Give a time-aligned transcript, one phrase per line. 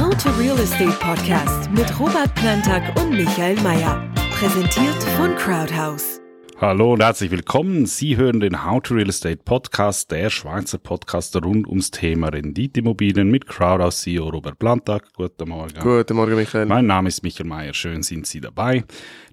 [0.00, 4.02] How to Real Estate Podcast mit Robert Plantag und Michael Mayer.
[4.30, 6.22] Präsentiert von Crowdhouse.
[6.60, 7.86] Hallo und herzlich willkommen.
[7.86, 13.30] Sie hören den How to Real Estate Podcast, der Schweizer Podcast rund ums Thema Renditeimmobilien
[13.30, 15.10] mit Crowdhouse CEO Robert Plantag.
[15.14, 15.80] Guten Morgen.
[15.80, 16.66] Guten Morgen, Michael.
[16.66, 17.72] Mein Name ist Michael Mayer.
[17.72, 18.84] Schön sind Sie dabei.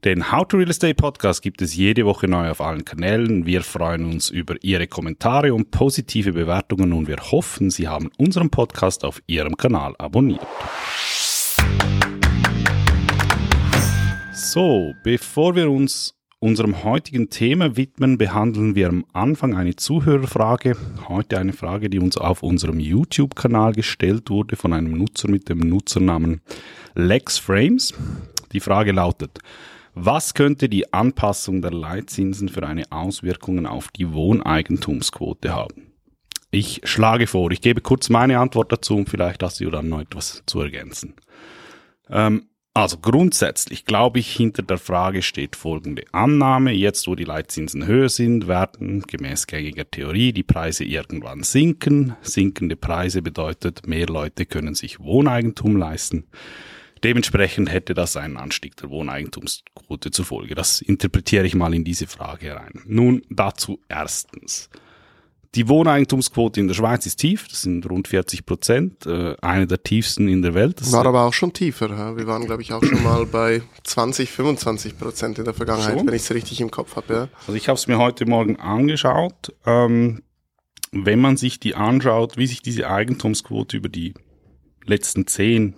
[0.05, 3.46] Den How to Real Estate Podcast gibt es jede Woche neu auf allen Kanälen.
[3.46, 8.50] Wir freuen uns über Ihre Kommentare und positive Bewertungen und wir hoffen, Sie haben unseren
[8.50, 10.48] Podcast auf Ihrem Kanal abonniert.
[14.31, 20.78] So, bevor wir uns unserem heutigen Thema widmen, behandeln wir am Anfang eine Zuhörerfrage.
[21.08, 25.59] Heute eine Frage, die uns auf unserem YouTube-Kanal gestellt wurde von einem Nutzer mit dem
[25.59, 26.42] Nutzernamen
[26.94, 27.94] LexFrames.
[28.52, 29.40] Die Frage lautet,
[29.95, 35.88] was könnte die Anpassung der Leitzinsen für eine Auswirkungen auf die Wohneigentumsquote haben?
[36.52, 40.02] Ich schlage vor, ich gebe kurz meine Antwort dazu und vielleicht hast du dann noch
[40.02, 41.16] etwas zu ergänzen.
[42.09, 42.48] Ähm,
[42.81, 46.72] also grundsätzlich glaube ich, hinter der Frage steht folgende Annahme.
[46.72, 52.16] Jetzt, wo die Leitzinsen höher sind, werden gemäß gängiger Theorie die Preise irgendwann sinken.
[52.22, 56.25] Sinkende Preise bedeutet, mehr Leute können sich Wohneigentum leisten.
[57.03, 60.55] Dementsprechend hätte das einen Anstieg der Wohneigentumsquote zur Folge.
[60.55, 62.81] Das interpretiere ich mal in diese Frage rein.
[62.86, 64.70] Nun dazu erstens.
[65.56, 69.81] Die Wohneigentumsquote in der Schweiz ist tief, das sind rund 40 Prozent, äh, eine der
[69.81, 70.81] tiefsten in der Welt.
[70.81, 71.89] Das war aber auch schon tiefer.
[71.89, 72.17] Ja?
[72.17, 76.08] Wir waren, glaube ich, auch schon mal bei 20, 25 Prozent in der Vergangenheit, schon?
[76.08, 77.14] wenn ich es richtig im Kopf habe.
[77.14, 77.28] Ja?
[77.39, 79.54] Also ich habe es mir heute Morgen angeschaut.
[79.66, 80.22] Ähm,
[80.92, 84.14] wenn man sich die anschaut, wie sich diese Eigentumsquote über die
[84.86, 85.76] letzten 10,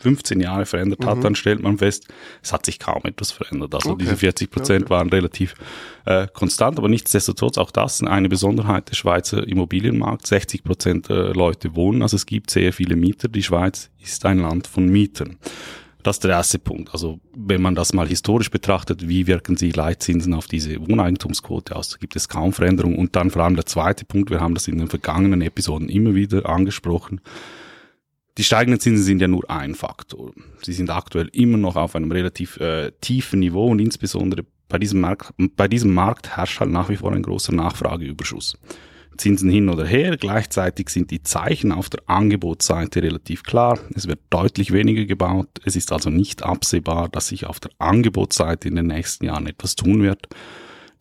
[0.00, 1.22] 15 Jahre verändert hat, mhm.
[1.22, 2.08] dann stellt man fest,
[2.42, 3.74] es hat sich kaum etwas verändert.
[3.74, 4.04] Also okay.
[4.04, 4.90] diese 40 Prozent okay.
[4.90, 5.54] waren relativ
[6.06, 10.30] äh, konstant, aber nichtsdestotrotz auch das eine Besonderheit des Schweizer Immobilienmarkts.
[10.30, 13.28] 60 Prozent der Leute wohnen, also es gibt sehr viele Mieter.
[13.28, 15.38] Die Schweiz ist ein Land von Mietern.
[16.02, 16.92] Das ist der erste Punkt.
[16.92, 21.90] Also wenn man das mal historisch betrachtet, wie wirken sich Leitzinsen auf diese Wohneigentumsquote aus?
[21.90, 22.96] Da gibt es kaum Veränderungen.
[22.96, 26.14] Und dann vor allem der zweite Punkt, wir haben das in den vergangenen Episoden immer
[26.14, 27.20] wieder angesprochen,
[28.40, 30.32] die steigenden Zinsen sind ja nur ein Faktor.
[30.62, 35.02] Sie sind aktuell immer noch auf einem relativ äh, tiefen Niveau und insbesondere bei diesem,
[35.02, 38.56] Markt, bei diesem Markt herrscht halt nach wie vor ein großer Nachfrageüberschuss.
[39.18, 43.78] Zinsen hin oder her, gleichzeitig sind die Zeichen auf der Angebotsseite relativ klar.
[43.94, 45.48] Es wird deutlich weniger gebaut.
[45.66, 49.76] Es ist also nicht absehbar, dass sich auf der Angebotsseite in den nächsten Jahren etwas
[49.76, 50.28] tun wird.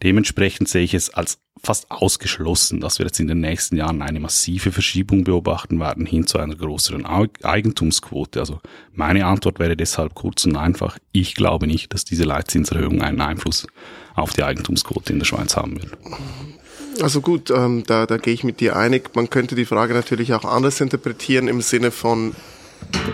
[0.01, 4.21] Dementsprechend sehe ich es als fast ausgeschlossen, dass wir jetzt in den nächsten Jahren eine
[4.21, 8.39] massive Verschiebung beobachten werden hin zu einer größeren Eigentumsquote.
[8.39, 8.59] Also
[8.93, 13.67] meine Antwort wäre deshalb kurz und einfach, ich glaube nicht, dass diese Leitzinserhöhung einen Einfluss
[14.15, 15.97] auf die Eigentumsquote in der Schweiz haben wird.
[17.01, 19.15] Also gut, ähm, da, da gehe ich mit dir einig.
[19.15, 22.35] Man könnte die Frage natürlich auch anders interpretieren im Sinne von,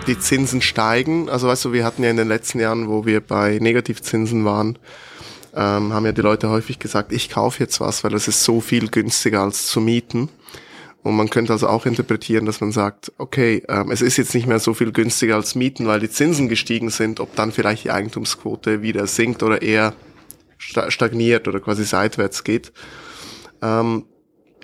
[0.08, 1.30] die Zinsen steigen.
[1.30, 4.78] Also weißt du, wir hatten ja in den letzten Jahren, wo wir bei Negativzinsen waren,
[5.56, 8.62] ähm, haben ja die Leute häufig gesagt, ich kaufe jetzt was, weil es ist so
[8.62, 10.30] viel günstiger als zu mieten.
[11.02, 14.48] Und man könnte also auch interpretieren, dass man sagt, okay, ähm, es ist jetzt nicht
[14.48, 17.92] mehr so viel günstiger als mieten, weil die Zinsen gestiegen sind, ob dann vielleicht die
[17.92, 19.94] Eigentumsquote wieder sinkt oder eher
[20.58, 22.74] stagniert oder quasi seitwärts geht.
[23.62, 24.06] Ähm,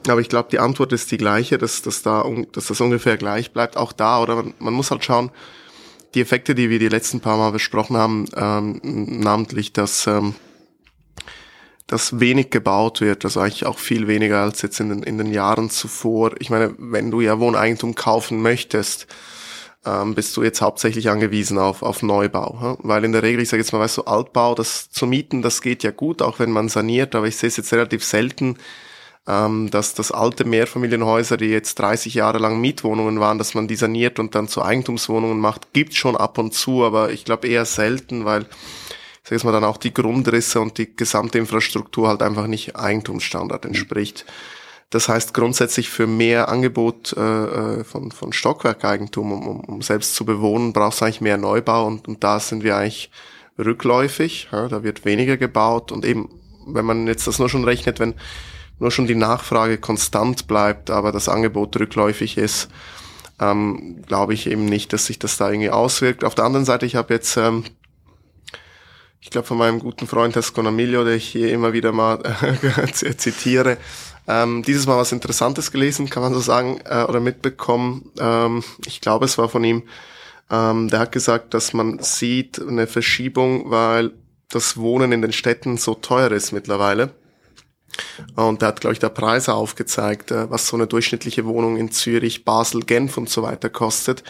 [0.07, 3.51] aber ich glaube, die Antwort ist die gleiche, dass, dass, da, dass das ungefähr gleich
[3.51, 4.19] bleibt, auch da.
[4.19, 5.29] Oder man, man muss halt schauen,
[6.15, 10.33] die Effekte, die wir die letzten paar Mal besprochen haben, ähm, namentlich, dass ähm,
[11.91, 15.33] dass wenig gebaut wird, also eigentlich auch viel weniger als jetzt in den, in den
[15.33, 16.31] Jahren zuvor.
[16.39, 19.07] Ich meine, wenn du ja Wohneigentum kaufen möchtest,
[19.85, 22.57] ähm, bist du jetzt hauptsächlich angewiesen auf, auf Neubau.
[22.61, 22.77] Ja?
[22.79, 25.61] Weil in der Regel, ich sage jetzt mal, weißt du, Altbau, das zu mieten, das
[25.61, 28.55] geht ja gut, auch wenn man saniert, aber ich sehe es jetzt relativ selten,
[29.27, 33.75] ähm, dass das alte Mehrfamilienhäuser, die jetzt 30 Jahre lang Mietwohnungen waren, dass man die
[33.75, 37.65] saniert und dann zu Eigentumswohnungen macht, gibt schon ab und zu, aber ich glaube eher
[37.65, 38.45] selten, weil
[39.31, 43.63] sag ich mal, dann auch die Grundrisse und die gesamte Infrastruktur halt einfach nicht Eigentumsstandard
[43.63, 44.25] entspricht.
[44.89, 47.21] Das heißt grundsätzlich für mehr Angebot äh,
[47.79, 51.87] äh von, von Stockwerkeigentum, um, um, um selbst zu bewohnen, brauchst du eigentlich mehr Neubau
[51.87, 53.09] und, und da sind wir eigentlich
[53.57, 54.49] rückläufig.
[54.51, 56.27] Ja, da wird weniger gebaut und eben,
[56.67, 58.15] wenn man jetzt das nur schon rechnet, wenn
[58.79, 62.67] nur schon die Nachfrage konstant bleibt, aber das Angebot rückläufig ist,
[63.39, 66.25] ähm, glaube ich eben nicht, dass sich das da irgendwie auswirkt.
[66.25, 67.63] Auf der anderen Seite, ich habe jetzt ähm,
[69.21, 73.77] ich glaube von meinem guten Freund Esconamillo, der ich hier immer wieder mal äh, zitiere,
[74.27, 78.11] ähm, dieses Mal was Interessantes gelesen, kann man so sagen, äh, oder mitbekommen.
[78.19, 79.83] Ähm, ich glaube, es war von ihm.
[80.49, 84.11] Ähm, der hat gesagt, dass man sieht eine Verschiebung, weil
[84.49, 87.11] das Wohnen in den Städten so teuer ist mittlerweile.
[88.35, 91.91] Und der hat, glaube ich, da Preise aufgezeigt, äh, was so eine durchschnittliche Wohnung in
[91.91, 94.23] Zürich, Basel, Genf und so weiter kostet.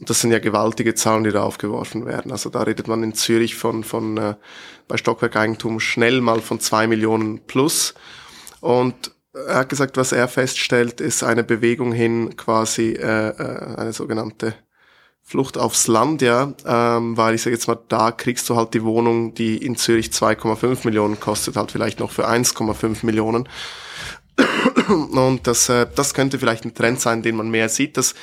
[0.00, 2.32] Und das sind ja gewaltige Zahlen, die da aufgeworfen werden.
[2.32, 4.34] Also da redet man in Zürich von, von äh,
[4.88, 7.94] bei Stockwerkeigentum schnell mal von zwei Millionen plus.
[8.60, 13.92] Und er hat gesagt, was er feststellt, ist eine Bewegung hin, quasi äh, äh, eine
[13.92, 14.54] sogenannte
[15.22, 18.84] Flucht aufs Land, ja, ähm, weil ich sage jetzt mal, da kriegst du halt die
[18.84, 23.48] Wohnung, die in Zürich 2,5 Millionen kostet, halt vielleicht noch für 1,5 Millionen.
[24.88, 28.14] Und das, äh, das könnte vielleicht ein Trend sein, den man mehr sieht, dass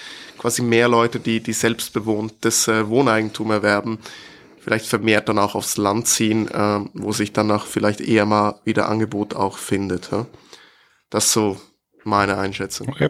[0.41, 3.99] quasi mehr Leute, die, die selbstbewohntes äh, Wohneigentum erwerben,
[4.59, 8.59] vielleicht vermehrt dann auch aufs Land ziehen, äh, wo sich dann auch vielleicht eher mal
[8.65, 10.11] wieder Angebot auch findet.
[10.11, 10.25] Ja?
[11.11, 11.61] Das ist so
[12.03, 12.89] meine Einschätzung.
[12.89, 13.09] Okay.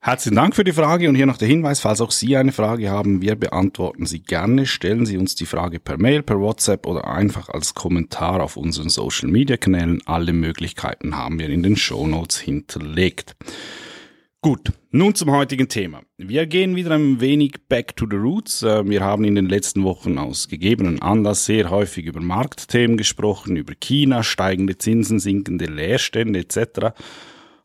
[0.00, 2.90] Herzlichen Dank für die Frage und hier noch der Hinweis, falls auch Sie eine Frage
[2.90, 4.66] haben, wir beantworten sie gerne.
[4.66, 8.88] Stellen Sie uns die Frage per Mail, per WhatsApp oder einfach als Kommentar auf unseren
[8.88, 10.02] Social Media Kanälen.
[10.06, 13.36] Alle Möglichkeiten haben wir in den Show Notes hinterlegt.
[14.46, 16.02] Gut, nun zum heutigen Thema.
[16.18, 18.62] Wir gehen wieder ein wenig back to the roots.
[18.62, 23.56] Äh, wir haben in den letzten Wochen aus gegebenen Anlass sehr häufig über Marktthemen gesprochen,
[23.56, 26.94] über China, steigende Zinsen, sinkende Leerstände etc.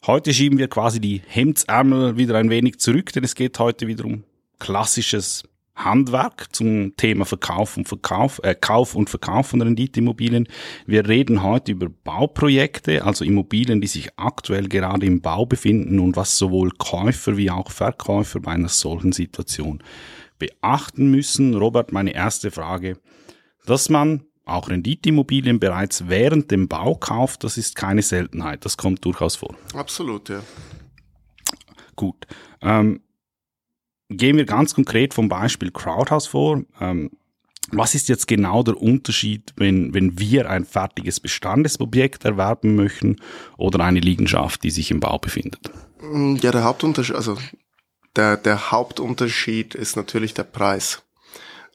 [0.08, 4.06] Heute schieben wir quasi die Hemdsärmel wieder ein wenig zurück, denn es geht heute wieder
[4.06, 4.24] um
[4.58, 5.44] klassisches
[5.76, 10.48] Handwerk zum Thema Verkauf und Verkauf, äh, Kauf und Verkauf von Renditeimmobilien.
[10.86, 16.16] Wir reden heute über Bauprojekte, also Immobilien, die sich aktuell gerade im Bau befinden und
[16.16, 19.82] was sowohl Käufer wie auch Verkäufer bei einer solchen Situation
[20.40, 21.56] beachten müssen.
[21.56, 22.98] Robert, meine erste Frage,
[23.66, 28.66] dass man auch Renditeimmobilien bereits während dem Bau kauft, das ist keine Seltenheit.
[28.66, 29.56] Das kommt durchaus vor.
[29.74, 30.42] Absolut, ja.
[31.96, 32.26] Gut.
[32.62, 33.02] Ähm,
[34.18, 36.64] gehen wir ganz konkret vom Beispiel Crowdhouse vor.
[36.80, 37.12] Ähm,
[37.72, 43.18] was ist jetzt genau der Unterschied, wenn, wenn wir ein fertiges Bestandesobjekt erwerben möchten
[43.58, 45.72] oder eine Liegenschaft, die sich im Bau befindet?
[46.42, 47.38] Ja, der Hauptunterschied, also
[48.16, 51.04] der, der Hauptunterschied ist natürlich der Preis.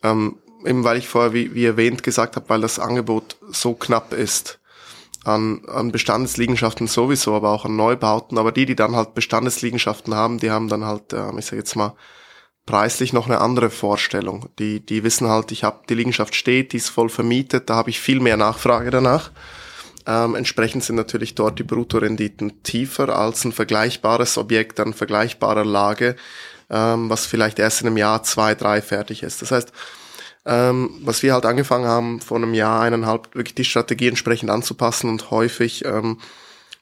[0.02, 0.36] Ähm,
[0.66, 4.58] eben weil ich vorher, wie, wie erwähnt, gesagt habe, weil das Angebot so knapp ist
[5.24, 8.38] an, an Bestandesliegenschaften sowieso, aber auch an Neubauten.
[8.38, 11.74] Aber die, die dann halt Bestandesliegenschaften haben, die haben dann halt, äh, ich sage jetzt
[11.76, 11.94] mal,
[12.66, 14.48] preislich noch eine andere Vorstellung.
[14.58, 17.90] Die, die wissen halt, ich habe die Liegenschaft steht, die ist voll vermietet, da habe
[17.90, 19.30] ich viel mehr Nachfrage danach.
[20.06, 26.16] Ähm, entsprechend sind natürlich dort die Bruttorenditen tiefer als ein vergleichbares Objekt an vergleichbarer Lage,
[26.70, 29.42] ähm, was vielleicht erst in einem Jahr zwei, drei fertig ist.
[29.42, 29.72] Das heißt,
[30.44, 35.10] ähm, was wir halt angefangen haben, vor einem Jahr, eineinhalb, wirklich die Strategie entsprechend anzupassen
[35.10, 36.18] und häufig ähm,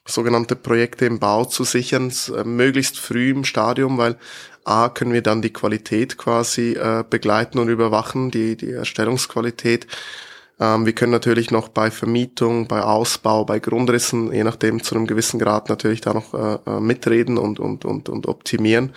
[0.05, 4.17] sogenannte Projekte im Bau zu sichern, äh, möglichst früh im Stadium, weil
[4.65, 9.87] A, können wir dann die Qualität quasi äh, begleiten und überwachen, die, die Erstellungsqualität.
[10.59, 15.07] Ähm, wir können natürlich noch bei Vermietung, bei Ausbau, bei Grundrissen, je nachdem zu einem
[15.07, 18.93] gewissen Grad natürlich da noch äh, äh mitreden und, und, und, und optimieren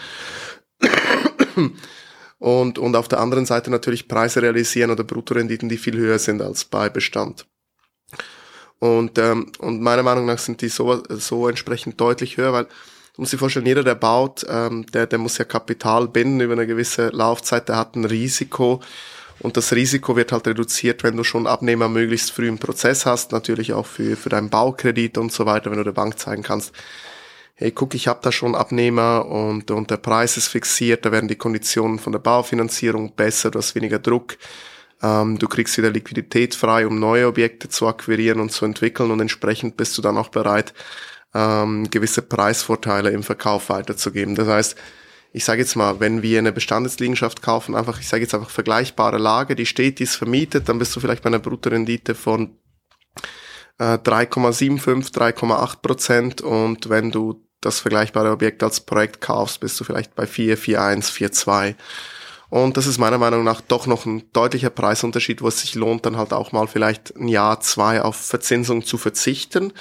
[2.39, 6.43] und, und auf der anderen Seite natürlich Preise realisieren oder Bruttorenditen, die viel höher sind
[6.43, 7.47] als bei Bestand.
[8.79, 12.69] Und, ähm, und meiner Meinung nach sind die so, so entsprechend deutlich höher, weil
[13.19, 16.53] du musst dir vorstellen, jeder, der baut, ähm, der, der muss ja Kapital binden über
[16.53, 18.81] eine gewisse Laufzeit, der hat ein Risiko.
[19.41, 23.33] Und das Risiko wird halt reduziert, wenn du schon Abnehmer möglichst früh im Prozess hast,
[23.33, 26.73] natürlich auch für, für deinen Baukredit und so weiter, wenn du der Bank zeigen kannst,
[27.55, 31.27] hey, guck, ich habe da schon Abnehmer und, und der Preis ist fixiert, da werden
[31.27, 34.37] die Konditionen von der Baufinanzierung besser, du hast weniger Druck,
[35.03, 39.19] ähm, du kriegst wieder Liquidität frei, um neue Objekte zu akquirieren und zu entwickeln und
[39.19, 40.73] entsprechend bist du dann auch bereit,
[41.35, 44.35] ähm, gewisse Preisvorteile im Verkauf weiterzugeben.
[44.35, 44.77] Das heißt,
[45.33, 49.19] ich sage jetzt mal, wenn wir eine Bestandsliegenschaft kaufen, einfach, ich sage jetzt einfach vergleichbare
[49.19, 52.57] Lage, die steht, die ist vermietet, dann bist du vielleicht bei einer Bruttorendite von
[53.79, 59.85] 3,75, äh, 3,8 Prozent und wenn du das vergleichbare Objekt als Projekt kaufst, bist du
[59.85, 61.75] vielleicht bei 4, 4,1, 4,2.
[62.51, 66.07] Und das ist meiner Meinung nach doch noch ein deutlicher Preisunterschied, wo es sich lohnt,
[66.07, 69.73] dann halt auch mal vielleicht ein Jahr, zwei auf Verzinsung zu verzichten,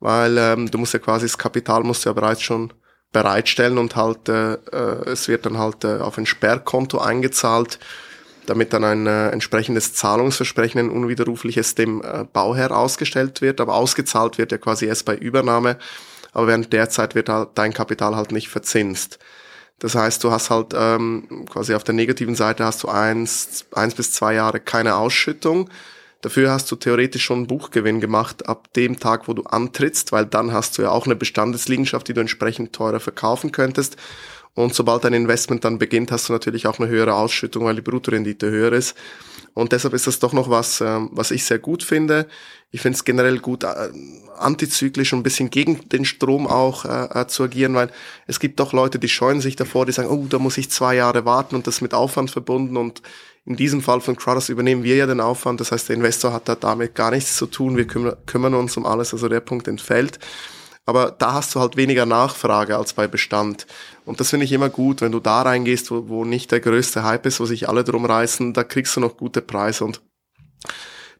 [0.00, 2.72] weil ähm, du musst ja quasi das Kapital musst du ja bereits schon
[3.12, 7.78] bereitstellen und halt äh, äh, es wird dann halt äh, auf ein Sperrkonto eingezahlt,
[8.46, 14.38] damit dann ein äh, entsprechendes Zahlungsversprechen, ein unwiderrufliches dem äh, Bauherr ausgestellt wird, aber ausgezahlt
[14.38, 15.76] wird ja quasi erst bei Übernahme
[16.32, 19.18] aber während der Zeit wird halt dein Kapital halt nicht verzinst.
[19.78, 23.94] Das heißt, du hast halt ähm, quasi auf der negativen Seite hast du eins, eins
[23.94, 25.70] bis zwei Jahre keine Ausschüttung.
[26.22, 30.26] Dafür hast du theoretisch schon einen Buchgewinn gemacht ab dem Tag, wo du antrittst, weil
[30.26, 33.96] dann hast du ja auch eine Bestandesliegenschaft, die du entsprechend teurer verkaufen könntest.
[34.54, 37.82] Und sobald dein Investment dann beginnt, hast du natürlich auch eine höhere Ausschüttung, weil die
[37.82, 38.96] Bruttorendite höher ist.
[39.54, 42.26] Und deshalb ist das doch noch was, ähm, was ich sehr gut finde.
[42.70, 43.90] Ich finde es generell gut, äh,
[44.36, 47.90] antizyklisch und ein bisschen gegen den Strom auch äh, äh, zu agieren, weil
[48.26, 50.94] es gibt doch Leute, die scheuen sich davor, die sagen, oh, da muss ich zwei
[50.94, 52.76] Jahre warten und das mit Aufwand verbunden.
[52.76, 53.02] Und
[53.46, 55.60] in diesem Fall von Crowders übernehmen wir ja den Aufwand.
[55.60, 57.76] Das heißt, der Investor hat da damit gar nichts zu tun.
[57.76, 59.12] Wir kümmern, uns um alles.
[59.12, 60.18] Also der Punkt entfällt.
[60.86, 63.66] Aber da hast du halt weniger Nachfrage als bei Bestand.
[64.04, 67.04] Und das finde ich immer gut, wenn du da reingehst, wo, wo nicht der größte
[67.04, 69.84] Hype ist, wo sich alle drum reißen, da kriegst du noch gute Preise.
[69.84, 70.00] Und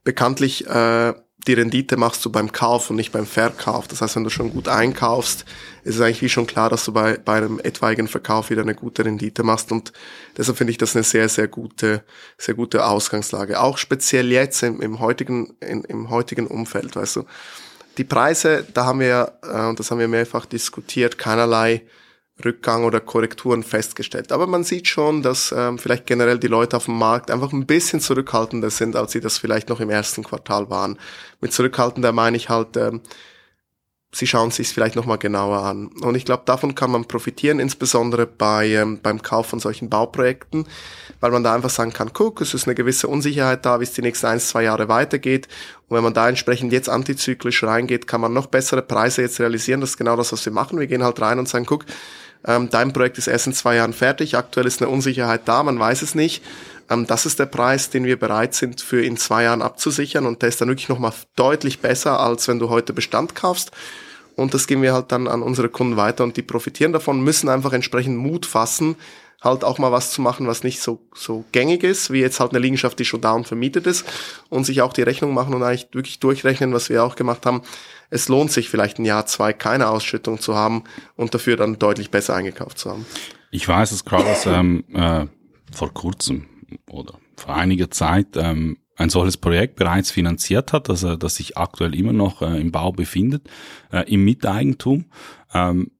[0.03, 1.13] bekanntlich äh,
[1.47, 3.87] die Rendite machst du beim Kauf und nicht beim Verkauf.
[3.87, 5.45] Das heißt, wenn du schon gut einkaufst,
[5.83, 8.75] ist es eigentlich wie schon klar, dass du bei, bei einem etwaigen Verkauf wieder eine
[8.75, 9.71] gute Rendite machst.
[9.71, 9.91] Und
[10.37, 12.03] deshalb finde ich das eine sehr, sehr gute,
[12.37, 13.59] sehr gute Ausgangslage.
[13.59, 17.25] Auch speziell jetzt im, im heutigen, in, im heutigen Umfeld, weißt du.
[17.97, 21.81] Die Preise, da haben wir, äh, das haben wir mehrfach diskutiert, keinerlei
[22.43, 24.31] Rückgang oder Korrekturen festgestellt.
[24.31, 27.65] Aber man sieht schon, dass ähm, vielleicht generell die Leute auf dem Markt einfach ein
[27.65, 30.97] bisschen zurückhaltender sind, als sie das vielleicht noch im ersten Quartal waren.
[31.39, 33.01] Mit zurückhaltender meine ich halt, ähm,
[34.13, 35.87] sie schauen sich vielleicht nochmal genauer an.
[36.01, 40.67] Und ich glaube, davon kann man profitieren, insbesondere bei, ähm, beim Kauf von solchen Bauprojekten,
[41.21, 43.93] weil man da einfach sagen kann, guck, es ist eine gewisse Unsicherheit da, wie es
[43.93, 45.47] die nächsten ein, zwei Jahre weitergeht.
[45.87, 49.81] Und wenn man da entsprechend jetzt antizyklisch reingeht, kann man noch bessere Preise jetzt realisieren.
[49.81, 50.79] Das ist genau das, was wir machen.
[50.79, 51.85] Wir gehen halt rein und sagen, guck,
[52.45, 55.77] ähm, dein Projekt ist erst in zwei Jahren fertig, aktuell ist eine Unsicherheit da, man
[55.79, 56.43] weiß es nicht.
[56.91, 60.41] Ähm, das ist der Preis, den wir bereit sind für in zwei Jahren abzusichern und
[60.41, 63.71] der ist dann wirklich nochmal deutlich besser, als wenn du heute Bestand kaufst.
[64.35, 67.49] Und das geben wir halt dann an unsere Kunden weiter und die profitieren davon, müssen
[67.49, 68.95] einfach entsprechend Mut fassen,
[69.41, 72.51] halt auch mal was zu machen, was nicht so, so gängig ist, wie jetzt halt
[72.51, 74.05] eine Liegenschaft, die schon da und vermietet ist
[74.49, 77.61] und sich auch die Rechnung machen und eigentlich wirklich durchrechnen, was wir auch gemacht haben.
[78.09, 80.83] Es lohnt sich vielleicht ein Jahr, zwei keine Ausschüttung zu haben
[81.15, 83.05] und dafür dann deutlich besser eingekauft zu haben.
[83.49, 85.25] Ich weiß, dass Carlos ähm, äh,
[85.73, 86.45] vor kurzem
[86.89, 91.95] oder vor einiger Zeit ähm, ein solches Projekt bereits finanziert hat, also das sich aktuell
[91.95, 93.49] immer noch äh, im Bau befindet,
[93.91, 95.05] äh, im Miteigentum.
[95.53, 95.91] Ähm,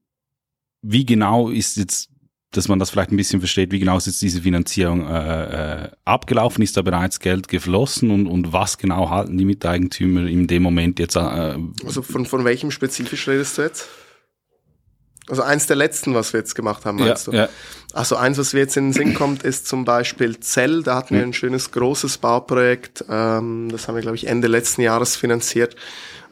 [0.82, 2.12] wie genau ist jetzt
[2.52, 5.90] dass man das vielleicht ein bisschen versteht, wie genau ist jetzt diese Finanzierung äh, äh,
[6.04, 10.62] abgelaufen, ist da bereits Geld geflossen und, und was genau halten die Miteigentümer in dem
[10.62, 11.16] Moment jetzt?
[11.16, 13.88] Äh, also von, von welchem spezifisch redest du jetzt?
[15.28, 17.38] Also eins der letzten, was wir jetzt gemacht haben, meinst ja, du?
[17.38, 17.48] Ja.
[17.92, 20.82] Also eins, was wir jetzt in den Sinn kommt, ist zum Beispiel Zell.
[20.82, 23.04] Da hatten wir ein schönes, großes Bauprojekt.
[23.08, 25.76] Ähm, das haben wir, glaube ich, Ende letzten Jahres finanziert.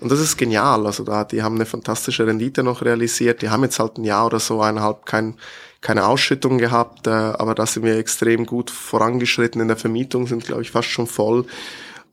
[0.01, 0.87] Und das ist genial.
[0.87, 3.43] Also da, die haben eine fantastische Rendite noch realisiert.
[3.43, 5.37] Die haben jetzt halt ein Jahr oder so, eineinhalb kein
[5.81, 10.45] keine Ausschüttung gehabt, äh, aber da sind wir extrem gut vorangeschritten in der Vermietung, sind
[10.45, 11.47] glaube ich fast schon voll.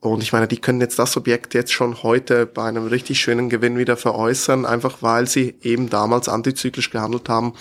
[0.00, 3.48] Und ich meine, die können jetzt das Objekt jetzt schon heute bei einem richtig schönen
[3.48, 7.54] Gewinn wieder veräußern, einfach weil sie eben damals antizyklisch gehandelt haben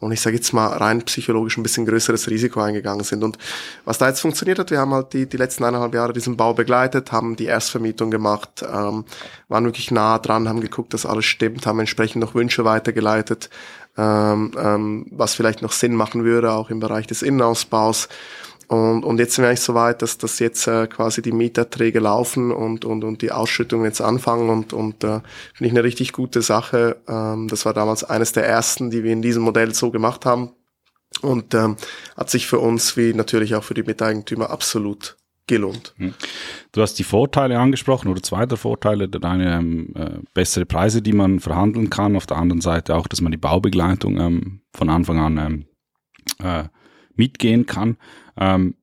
[0.00, 3.22] und ich sage jetzt mal rein psychologisch ein bisschen größeres Risiko eingegangen sind.
[3.22, 3.36] Und
[3.84, 6.54] was da jetzt funktioniert hat, wir haben halt die, die letzten eineinhalb Jahre diesen Bau
[6.54, 9.04] begleitet, haben die Erstvermietung gemacht, ähm,
[9.48, 13.50] waren wirklich nah dran, haben geguckt, dass alles stimmt, haben entsprechend noch Wünsche weitergeleitet,
[13.98, 18.08] ähm, ähm, was vielleicht noch Sinn machen würde, auch im Bereich des Innenausbaus.
[18.70, 21.98] Und, und jetzt sind wir eigentlich so weit, dass, dass jetzt äh, quasi die Mieterträge
[21.98, 25.22] laufen und, und, und die Ausschüttungen jetzt anfangen und, und äh,
[25.54, 26.98] finde ich eine richtig gute Sache.
[27.08, 30.52] Ähm, das war damals eines der ersten, die wir in diesem Modell so gemacht haben
[31.20, 31.78] und ähm,
[32.16, 35.16] hat sich für uns wie natürlich auch für die Miteigentümer absolut
[35.48, 35.92] gelohnt.
[35.96, 36.14] Hm.
[36.70, 41.12] Du hast die Vorteile angesprochen oder zwei der Vorteile, eine ähm, äh, bessere Preise, die
[41.12, 42.14] man verhandeln kann.
[42.14, 45.64] Auf der anderen Seite auch, dass man die Baubegleitung ähm, von Anfang an ähm,
[46.38, 46.68] äh,
[47.16, 47.96] mitgehen kann.
[48.40, 48.74] Ähm,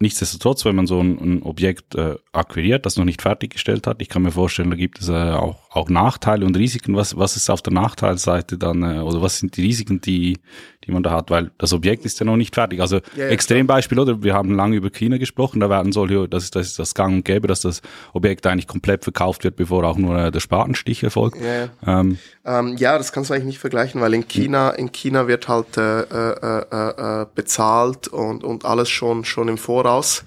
[0.00, 4.08] Nichtsdestotrotz, wenn man so ein, ein Objekt äh, akquiriert, das noch nicht fertiggestellt hat, ich
[4.08, 6.96] kann mir vorstellen, da gibt es äh, auch, auch Nachteile und Risiken.
[6.96, 10.38] Was, was ist auf der Nachteilseite dann, äh, oder was sind die Risiken, die,
[10.84, 11.30] die man da hat?
[11.30, 12.80] Weil das Objekt ist ja noch nicht fertig.
[12.80, 14.22] Also ja, ja, Extrembeispiel, oder?
[14.22, 17.14] Wir haben lange über China gesprochen, da werden solche, das ist, das ist das Gang
[17.14, 17.80] und Gäbe, dass das
[18.12, 21.38] Objekt eigentlich komplett verkauft wird, bevor auch nur äh, der Spatenstich erfolgt.
[21.40, 25.28] Ja, ähm, ähm, ja, das kannst du eigentlich nicht vergleichen, weil in China, in China
[25.28, 30.24] wird halt äh, äh, äh, äh bezahlt und, und alles schon, schon im voraus.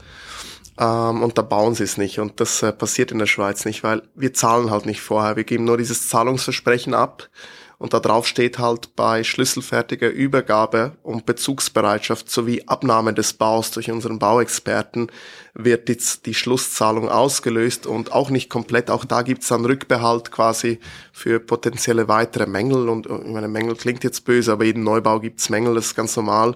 [0.81, 2.19] Ähm, und da bauen sie es nicht.
[2.19, 5.35] Und das äh, passiert in der Schweiz nicht, weil wir zahlen halt nicht vorher.
[5.35, 7.29] Wir geben nur dieses Zahlungsversprechen ab.
[7.77, 13.89] Und da drauf steht halt bei schlüsselfertiger Übergabe und Bezugsbereitschaft sowie Abnahme des Baus durch
[13.89, 15.07] unseren Bauexperten
[15.55, 18.91] wird jetzt die Schlusszahlung ausgelöst und auch nicht komplett.
[18.91, 20.79] Auch da gibt's dann Rückbehalt quasi
[21.11, 22.87] für potenzielle weitere Mängel.
[22.87, 25.95] Und äh, ich meine, Mängel klingt jetzt böse, aber jeden Neubau gibt's Mängel, das ist
[25.95, 26.55] ganz normal.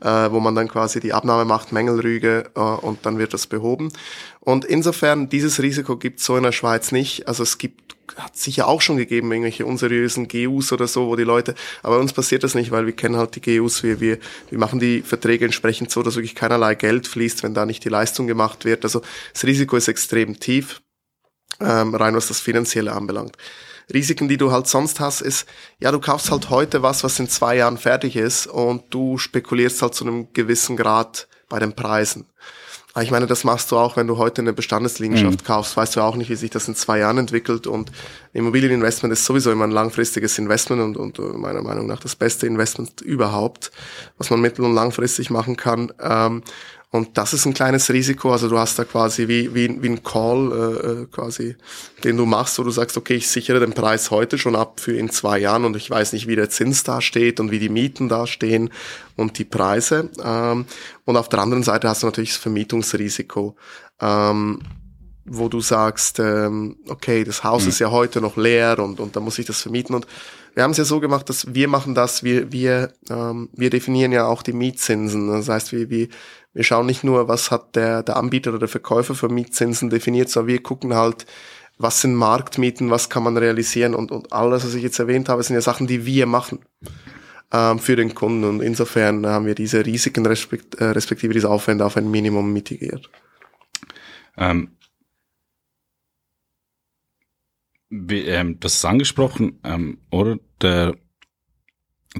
[0.00, 3.92] Äh, wo man dann quasi die Abnahme macht, Mängelrüge äh, und dann wird das behoben.
[4.40, 7.26] Und insofern, dieses Risiko gibt es so in der Schweiz nicht.
[7.26, 11.24] Also es gibt, hat sicher auch schon gegeben, irgendwelche unseriösen GUs oder so, wo die
[11.24, 14.18] Leute, aber uns passiert das nicht, weil wir kennen halt die GUs, wir, wir,
[14.50, 17.88] wir machen die Verträge entsprechend so, dass wirklich keinerlei Geld fließt, wenn da nicht die
[17.88, 18.84] Leistung gemacht wird.
[18.84, 20.82] Also das Risiko ist extrem tief,
[21.60, 23.36] ähm, rein was das Finanzielle anbelangt.
[23.92, 25.46] Risiken, die du halt sonst hast, ist,
[25.78, 29.82] ja, du kaufst halt heute was, was in zwei Jahren fertig ist und du spekulierst
[29.82, 32.26] halt zu einem gewissen Grad bei den Preisen.
[32.96, 35.46] Aber ich meine, das machst du auch, wenn du heute eine Bestandesliegenschaft mhm.
[35.46, 37.66] kaufst, weißt du auch nicht, wie sich das in zwei Jahren entwickelt.
[37.66, 37.92] Und
[38.32, 42.46] Immobilieninvestment ist sowieso immer ein langfristiges Investment und, und äh, meiner Meinung nach das beste
[42.46, 43.70] Investment überhaupt,
[44.16, 45.92] was man mittel- und langfristig machen kann.
[46.00, 46.42] Ähm,
[46.90, 48.32] und das ist ein kleines Risiko.
[48.32, 51.56] Also du hast da quasi wie, wie, wie ein Call äh, äh, quasi,
[52.04, 54.96] den du machst, wo du sagst, okay, ich sichere den Preis heute schon ab für
[54.96, 57.68] in zwei Jahren und ich weiß nicht, wie der Zins da steht und wie die
[57.68, 58.70] Mieten da stehen
[59.16, 60.10] und die Preise.
[60.22, 60.66] Ähm,
[61.04, 63.56] und auf der anderen Seite hast du natürlich das Vermietungsrisiko.
[64.00, 64.60] Ähm,
[65.28, 67.70] wo du sagst, ähm, okay, das Haus mhm.
[67.70, 69.94] ist ja heute noch leer und, und da muss ich das vermieten.
[69.94, 70.06] Und
[70.56, 74.10] wir haben es ja so gemacht, dass wir machen das, wir, wir, ähm, wir definieren
[74.10, 75.28] ja auch die Mietzinsen.
[75.28, 76.08] Das heißt, wir, wir,
[76.54, 80.30] wir schauen nicht nur, was hat der, der Anbieter oder der Verkäufer für Mietzinsen definiert,
[80.30, 81.26] sondern wir gucken halt,
[81.76, 85.42] was sind Marktmieten, was kann man realisieren und, und alles, was ich jetzt erwähnt habe,
[85.42, 86.60] sind ja Sachen, die wir machen
[87.52, 91.84] ähm, für den Kunden und insofern haben wir diese Risiken respekt, äh, respektive diese Aufwände
[91.84, 93.10] auf ein Minimum mitigiert.
[94.38, 94.70] Ähm,
[97.88, 100.38] wie, ähm, das ist angesprochen, ähm, oder?
[100.62, 100.96] Der,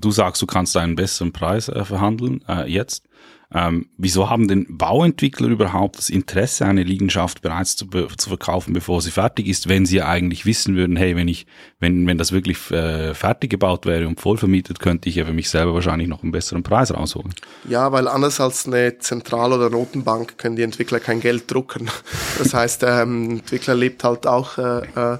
[0.00, 3.06] du sagst, du kannst einen besseren Preis äh, verhandeln äh, jetzt.
[3.54, 9.00] Ähm, wieso haben denn Bauentwickler überhaupt das Interesse, eine Liegenschaft bereits zu, zu, verkaufen, bevor
[9.00, 11.46] sie fertig ist, wenn sie eigentlich wissen würden, hey, wenn ich,
[11.78, 15.32] wenn, wenn das wirklich äh, fertig gebaut wäre und voll vermietet, könnte ich ja für
[15.32, 17.34] mich selber wahrscheinlich noch einen besseren Preis rausholen.
[17.68, 21.88] Ja, weil anders als eine Zentral- oder Notenbank können die Entwickler kein Geld drucken.
[22.38, 25.18] Das heißt, ähm, Entwickler lebt halt auch äh, äh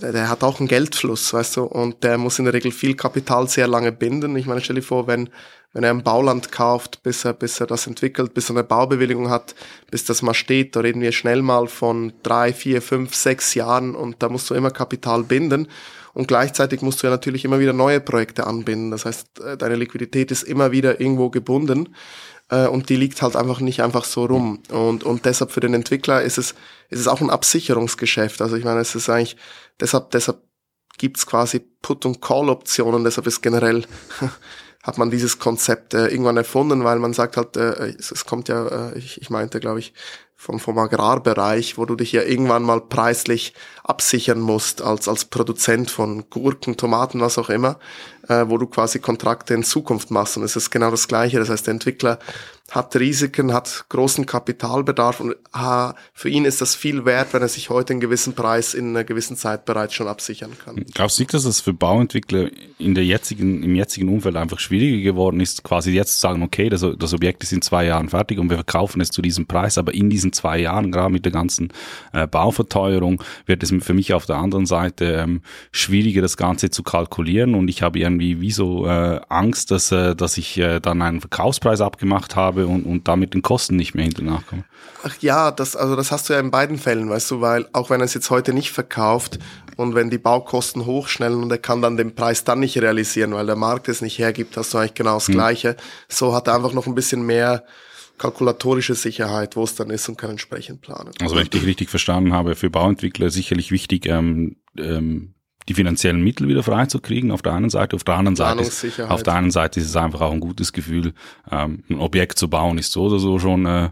[0.00, 3.48] der, hat auch einen Geldfluss, weißt du, und der muss in der Regel viel Kapital
[3.48, 4.36] sehr lange binden.
[4.36, 5.28] Ich meine, stell dir vor, wenn
[5.74, 9.28] wenn er ein Bauland kauft, bis er, bis er das entwickelt, bis er eine Baubewilligung
[9.28, 9.56] hat,
[9.90, 13.96] bis das mal steht, da reden wir schnell mal von drei, vier, fünf, sechs Jahren
[13.96, 15.68] und da musst du immer Kapital binden.
[16.14, 18.92] Und gleichzeitig musst du ja natürlich immer wieder neue Projekte anbinden.
[18.92, 21.88] Das heißt, äh, deine Liquidität ist immer wieder irgendwo gebunden
[22.54, 24.62] äh, und die liegt halt einfach nicht einfach so rum.
[24.70, 26.54] Und, und deshalb für den Entwickler ist es,
[26.90, 28.40] ist es auch ein Absicherungsgeschäft.
[28.40, 29.36] Also ich meine, es ist eigentlich,
[29.80, 30.42] deshalb, deshalb
[30.98, 33.84] gibt's quasi Put- und Call-Optionen, deshalb ist generell
[34.82, 38.48] hat man dieses Konzept äh, irgendwann erfunden, weil man sagt halt, äh, es, es kommt
[38.48, 39.94] ja, äh, ich, ich meinte, glaube ich,
[40.36, 45.90] vom, vom Agrarbereich, wo du dich ja irgendwann mal preislich absichern musst als, als Produzent
[45.90, 47.78] von Gurken, Tomaten, was auch immer,
[48.28, 50.36] äh, wo du quasi Kontrakte in Zukunft machst.
[50.36, 51.38] Und es ist genau das Gleiche.
[51.38, 52.18] Das heißt, der Entwickler
[52.70, 57.48] hat Risiken, hat großen Kapitalbedarf und ah, für ihn ist das viel wert, wenn er
[57.48, 60.82] sich heute einen gewissen Preis in einer gewissen Zeit bereits schon absichern kann.
[60.94, 62.48] Glaubst du nicht, dass es für Bauentwickler
[62.78, 66.70] in der jetzigen, im jetzigen Umfeld einfach schwieriger geworden ist, quasi jetzt zu sagen, okay,
[66.70, 69.76] das, das Objekt ist in zwei Jahren fertig und wir verkaufen es zu diesem Preis,
[69.76, 71.70] aber in diesen zwei Jahren, gerade mit der ganzen
[72.12, 76.82] äh, Bauverteuerung, wird es für mich auf der anderen Seite ähm, schwieriger, das Ganze zu
[76.82, 81.02] kalkulieren und ich habe irgendwie wie so äh, Angst, dass, äh, dass ich äh, dann
[81.02, 84.64] einen Verkaufspreis abgemacht habe, habe und, und damit den Kosten nicht mehr hinter nachkomme.
[85.02, 87.90] Ach ja, das, also das hast du ja in beiden Fällen, weißt du, weil auch
[87.90, 89.38] wenn er es jetzt heute nicht verkauft
[89.76, 93.46] und wenn die Baukosten hochschnellen und er kann dann den Preis dann nicht realisieren, weil
[93.46, 95.34] der Markt es nicht hergibt, hast du eigentlich genau das hm.
[95.34, 95.76] Gleiche.
[96.08, 97.64] So hat er einfach noch ein bisschen mehr
[98.18, 101.10] kalkulatorische Sicherheit, wo es dann ist und kann entsprechend planen.
[101.20, 105.34] Also wenn ich dich richtig verstanden habe, für Bauentwickler sicherlich wichtig, ähm, ähm,
[105.68, 109.22] die finanziellen Mittel wieder freizukriegen auf der einen Seite, auf der anderen Seite ist, auf
[109.22, 111.14] der einen Seite ist es einfach auch ein gutes Gefühl,
[111.50, 113.90] ähm, ein Objekt zu bauen ist so oder so schon äh,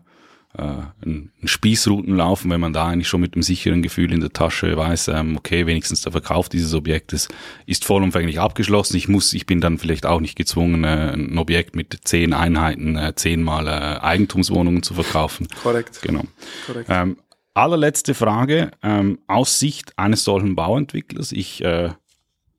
[0.58, 4.35] äh, ein, ein Spießrutenlaufen, wenn man da eigentlich schon mit einem sicheren Gefühl in der
[4.35, 7.28] Tasche weiß, ähm, okay, wenigstens der Verkauf dieses Objektes
[7.64, 8.96] ist vollumfänglich abgeschlossen.
[8.96, 12.96] Ich muss, ich bin dann vielleicht auch nicht gezwungen, äh, ein Objekt mit zehn Einheiten,
[12.96, 15.48] äh, zehnmal äh, Eigentumswohnungen zu verkaufen.
[15.62, 16.02] Korrekt.
[16.02, 16.24] Genau.
[16.66, 16.88] Korrekt.
[16.90, 17.16] Ähm,
[17.55, 21.33] allerletzte Frage ähm, aus Sicht eines solchen Bauentwicklers.
[21.33, 21.91] Ich äh,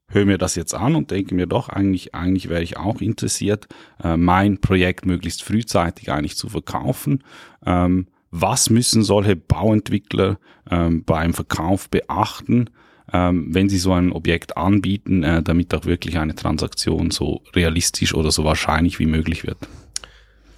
[0.07, 3.67] höre mir das jetzt an und denke mir doch, eigentlich, eigentlich wäre ich auch interessiert,
[4.03, 7.23] äh, mein Projekt möglichst frühzeitig eigentlich zu verkaufen.
[7.65, 12.69] Ähm, was müssen solche Bauentwickler ähm, beim Verkauf beachten,
[13.11, 18.13] ähm, wenn sie so ein Objekt anbieten, äh, damit auch wirklich eine Transaktion so realistisch
[18.13, 19.59] oder so wahrscheinlich wie möglich wird?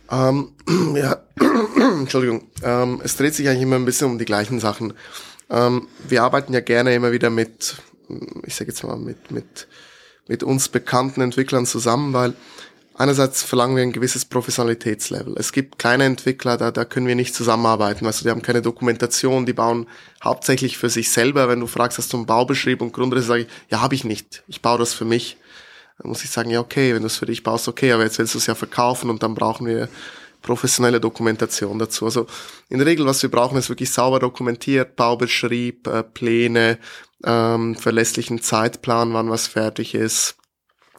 [0.09, 0.53] Ähm,
[0.95, 1.17] ja,
[1.99, 2.47] Entschuldigung.
[2.63, 4.93] Ähm, es dreht sich eigentlich immer ein bisschen um die gleichen Sachen.
[5.49, 7.75] Ähm, wir arbeiten ja gerne immer wieder mit,
[8.45, 9.67] ich sage jetzt mal, mit, mit,
[10.27, 12.33] mit uns bekannten Entwicklern zusammen, weil
[12.95, 15.35] einerseits verlangen wir ein gewisses Professionalitätslevel.
[15.37, 18.05] Es gibt kleine Entwickler, da, da können wir nicht zusammenarbeiten.
[18.05, 19.87] Du, die haben keine Dokumentation, die bauen
[20.23, 21.47] hauptsächlich für sich selber.
[21.47, 24.43] Wenn du fragst, hast du einen Baubeschrieb und Grundrisse, sage ich, ja, habe ich nicht.
[24.47, 25.37] Ich baue das für mich.
[25.99, 28.19] Dann muss ich sagen, ja, okay, wenn du es für dich baust, okay, aber jetzt
[28.19, 29.87] willst du es ja verkaufen und dann brauchen wir
[30.45, 32.05] professionelle Dokumentation dazu.
[32.05, 32.27] Also
[32.69, 36.77] in der Regel, was wir brauchen, ist wirklich sauber dokumentiert, Baubeschrieb, äh, Pläne,
[37.23, 40.37] ähm, verlässlichen Zeitplan, wann was fertig ist,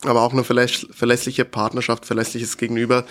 [0.03, 3.05] aber auch eine verlässliche Partnerschaft, verlässliches Gegenüber,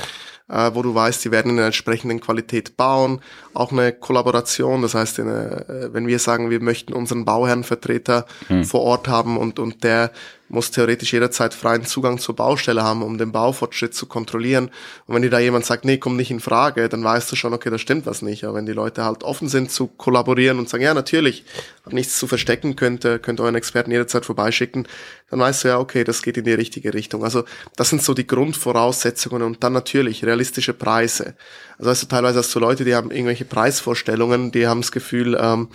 [0.50, 3.22] äh, wo du weißt, die werden in einer entsprechenden Qualität bauen.
[3.54, 8.64] Auch eine Kollaboration, das heißt, eine, äh, wenn wir sagen, wir möchten unseren Bauherrenvertreter hm.
[8.64, 10.12] vor Ort haben und, und der
[10.48, 14.70] muss theoretisch jederzeit freien Zugang zur Baustelle haben, um den Baufortschritt zu kontrollieren.
[15.08, 17.54] Und wenn dir da jemand sagt, nee, komm nicht in Frage, dann weißt du schon,
[17.54, 18.44] okay, da stimmt was nicht.
[18.44, 21.46] Aber wenn die Leute halt offen sind zu kollaborieren und sagen, ja, natürlich,
[21.84, 24.88] hab nichts zu verstecken, könnt, könnt euren Experten jederzeit vorbeischicken,
[25.30, 27.24] dann weißt du ja, okay, das geht in die richtige Richtung.
[27.24, 27.44] Also
[27.76, 31.36] das sind so die Grundvoraussetzungen und dann natürlich realistische Preise.
[31.78, 35.38] Also weißt du, teilweise hast du Leute, die haben irgendwelche Preisvorstellungen, die haben das Gefühl,
[35.40, 35.70] ähm,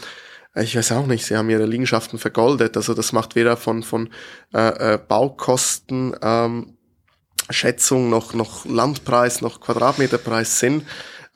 [0.54, 2.76] ich weiß auch nicht, sie haben ihre Liegenschaften vergoldet.
[2.76, 4.10] Also das macht weder von, von
[4.52, 6.76] äh, äh, Baukosten, ähm,
[7.50, 10.86] Schätzung noch, noch Landpreis, noch Quadratmeterpreis Sinn.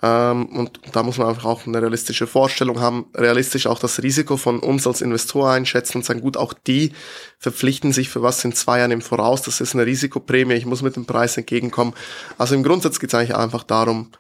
[0.03, 4.37] Ähm, und da muss man einfach auch eine realistische Vorstellung haben, realistisch auch das Risiko
[4.37, 6.93] von uns als Investor einschätzen und sagen, gut, auch die
[7.39, 9.43] verpflichten sich für was in zwei Jahren im Voraus.
[9.43, 11.95] Das ist eine Risikoprämie, ich muss mit dem Preis entgegenkommen.
[12.39, 14.11] Also im Grundsatz geht es eigentlich einfach darum,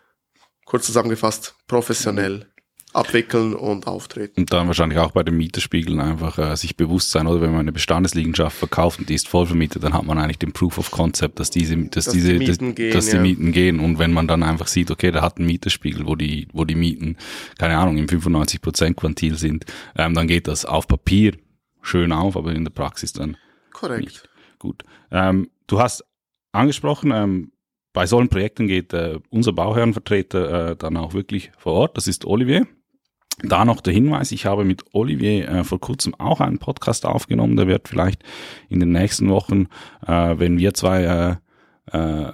[0.64, 2.46] kurz zusammengefasst, professionell
[2.94, 4.40] abwickeln und auftreten.
[4.40, 7.60] Und dann wahrscheinlich auch bei den Mieterspiegeln einfach äh, sich bewusst sein, oder wenn man
[7.60, 10.90] eine Bestandesliegenschaft verkauft und die ist voll vermietet, dann hat man eigentlich den Proof of
[10.90, 13.22] Concept, dass diese, dass, dass diese, die Mieten dass, gehen, dass die ja.
[13.22, 13.80] Mieten gehen.
[13.80, 16.76] Und wenn man dann einfach sieht, okay, da hat einen Mieterspiegel, wo die, wo die
[16.76, 17.16] Mieten,
[17.58, 19.64] keine Ahnung, im 95% Quantil sind,
[19.96, 21.36] ähm, dann geht das auf Papier
[21.82, 23.36] schön auf, aber in der Praxis dann
[23.72, 24.04] Korrekt.
[24.04, 24.28] nicht.
[24.58, 24.84] Gut.
[25.10, 26.04] Ähm, du hast
[26.52, 27.52] angesprochen, ähm,
[27.92, 31.96] bei solchen Projekten geht äh, unser Bauherrenvertreter äh, dann auch wirklich vor Ort.
[31.96, 32.66] Das ist Olivier.
[33.42, 37.56] Da noch der Hinweis, ich habe mit Olivier äh, vor kurzem auch einen Podcast aufgenommen,
[37.56, 38.22] der wird vielleicht
[38.68, 39.66] in den nächsten Wochen,
[40.06, 41.40] äh, wenn wir zwei
[41.90, 42.32] äh, äh,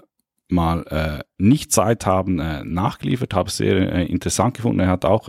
[0.48, 4.80] mal äh, nicht Zeit haben, äh, nachgeliefert, habe es sehr interessant gefunden.
[4.80, 5.28] Er hat auch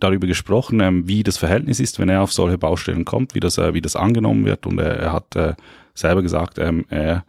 [0.00, 3.58] darüber gesprochen, ähm, wie das Verhältnis ist, wenn er auf solche Baustellen kommt, wie das,
[3.58, 4.66] wie das angenommen wird.
[4.66, 5.36] Und er, hat
[5.94, 7.24] selber gesagt, ähm, er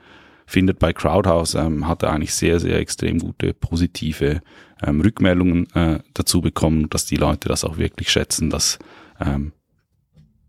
[0.54, 4.42] findet bei Crowdhouse, ähm, hat er eigentlich sehr, sehr extrem gute positive
[4.84, 8.78] ähm, Rückmeldungen äh, dazu bekommen, dass die Leute das auch wirklich schätzen, dass
[9.20, 9.52] ähm,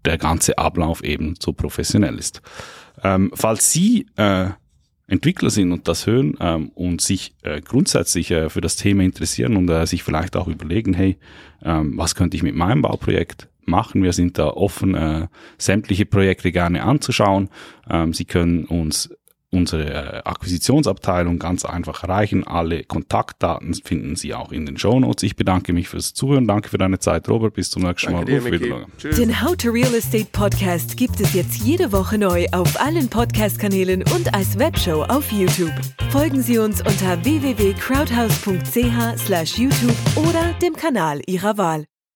[0.04, 2.42] der ganze Ablauf eben so professionell ist.
[3.02, 4.50] Ähm, falls Sie äh,
[5.06, 9.56] Entwickler sind und das hören ähm, und sich äh, grundsätzlich äh, für das Thema interessieren
[9.56, 11.16] und äh, sich vielleicht auch überlegen, hey,
[11.62, 14.02] ähm, was könnte ich mit meinem Bauprojekt machen?
[14.02, 17.48] Wir sind da offen, äh, sämtliche Projekte gerne anzuschauen.
[17.88, 19.08] Ähm, Sie können uns
[19.54, 22.46] unsere äh, Akquisitionsabteilung ganz einfach erreichen.
[22.46, 25.22] Alle Kontaktdaten finden Sie auch in den Show Notes.
[25.22, 26.46] Ich bedanke mich fürs Zuhören.
[26.46, 27.54] Danke für deine Zeit, Robert.
[27.54, 28.24] Bis zum nächsten Mal.
[28.24, 33.08] Dir, den How to Real Estate Podcast gibt es jetzt jede Woche neu auf allen
[33.08, 35.72] Podcast-Kanälen und als Webshow auf YouTube.
[36.10, 41.84] Folgen Sie uns unter www.crowdhouse.ch/youtube oder dem Kanal Ihrer Wahl.